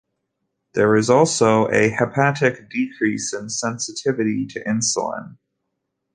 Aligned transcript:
There 0.73 0.95
is 0.95 1.11
also 1.11 1.69
a 1.69 1.89
hepatic 1.91 2.71
decrease 2.71 3.33
in 3.35 3.49
sensitivity 3.51 4.47
to 4.47 4.63
insulin. 4.63 5.37